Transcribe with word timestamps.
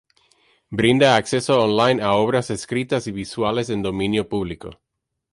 Brinda 0.77 1.07
acceso 1.15 1.53
online 1.67 2.01
a 2.01 2.13
obras 2.15 2.49
escritas 2.49 3.05
y 3.05 3.11
visuales 3.11 3.69
en 3.69 3.83
dominio 3.83 4.27
público. 4.27 4.79